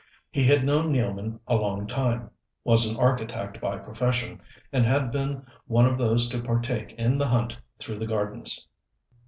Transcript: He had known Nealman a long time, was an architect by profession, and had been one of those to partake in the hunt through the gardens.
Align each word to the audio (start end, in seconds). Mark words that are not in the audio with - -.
He 0.31 0.45
had 0.45 0.63
known 0.65 0.91
Nealman 0.91 1.39
a 1.47 1.57
long 1.57 1.85
time, 1.85 2.31
was 2.63 2.87
an 2.91 2.99
architect 2.99 3.61
by 3.61 3.77
profession, 3.77 4.41
and 4.73 4.83
had 4.83 5.11
been 5.11 5.45
one 5.67 5.85
of 5.85 5.99
those 5.99 6.27
to 6.29 6.41
partake 6.41 6.93
in 6.93 7.19
the 7.19 7.27
hunt 7.27 7.55
through 7.77 7.99
the 7.99 8.07
gardens. 8.07 8.67